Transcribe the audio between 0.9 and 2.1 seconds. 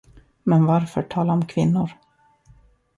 tala om kvinnor?